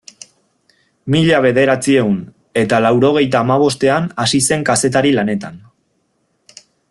[1.15, 2.15] Mila bederatziehun
[2.63, 5.63] eta laurogeita hamabostean hasi zen kazetari lanetan.